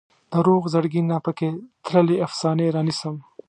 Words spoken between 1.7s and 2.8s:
تللې افسانې